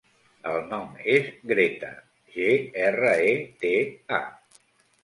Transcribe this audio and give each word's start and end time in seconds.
El 0.51 0.55
nom 0.71 0.95
és 1.17 1.29
Greta: 1.51 1.91
ge, 2.39 2.51
erra, 2.87 3.13
e, 3.31 3.37
te, 3.65 3.77
a. 4.21 4.25